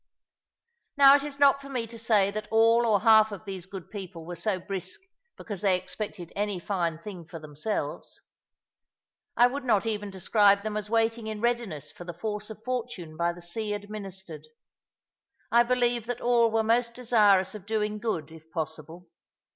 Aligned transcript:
Now 0.97 1.13
it 1.15 1.21
is 1.21 1.37
not 1.37 1.61
for 1.61 1.69
me 1.69 1.85
to 1.85 1.99
say 1.99 2.31
that 2.31 2.47
all 2.49 2.87
or 2.87 3.01
half 3.01 3.31
of 3.31 3.45
these 3.45 3.67
good 3.67 3.91
people 3.91 4.25
were 4.25 4.35
so 4.35 4.59
brisk 4.59 5.01
because 5.37 5.61
they 5.61 5.77
expected 5.77 6.33
any 6.35 6.57
fine 6.57 6.97
thing 6.97 7.23
for 7.23 7.37
themselves. 7.37 8.19
I 9.37 9.45
would 9.45 9.63
not 9.63 9.85
even 9.85 10.09
describe 10.09 10.63
them 10.63 10.75
as 10.75 10.89
waiting 10.89 11.27
in 11.27 11.39
readiness 11.39 11.91
for 11.91 12.03
the 12.03 12.15
force 12.15 12.49
of 12.49 12.63
fortune 12.63 13.15
by 13.15 13.31
the 13.31 13.41
sea 13.43 13.75
administered. 13.75 14.47
I 15.51 15.61
believe 15.61 16.07
that 16.07 16.19
all 16.19 16.49
were 16.49 16.63
most 16.63 16.95
desirous 16.95 17.53
of 17.53 17.67
doing 17.67 17.99
good, 17.99 18.31
if 18.31 18.49
possible. 18.49 19.07